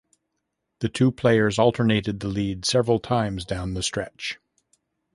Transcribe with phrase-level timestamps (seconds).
[0.79, 4.39] The two players alternated the lead several times down the stretch.